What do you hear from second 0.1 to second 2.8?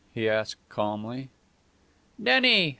he asked, calmly. "Denny?